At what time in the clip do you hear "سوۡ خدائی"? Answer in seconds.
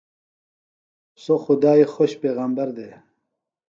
1.23-1.83